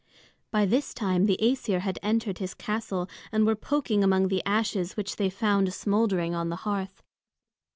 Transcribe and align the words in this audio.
By 0.49 0.65
this 0.65 0.95
time 0.95 1.27
the 1.27 1.37
Æsir 1.39 1.81
had 1.81 1.99
entered 2.01 2.39
his 2.39 2.55
castle 2.55 3.07
and 3.31 3.45
were 3.45 3.53
poking 3.55 4.03
among 4.03 4.29
the 4.29 4.41
ashes 4.47 4.97
which 4.97 5.17
they 5.17 5.29
found 5.29 5.71
smouldering 5.75 6.33
on 6.33 6.49
the 6.49 6.55
hearth. 6.65 7.03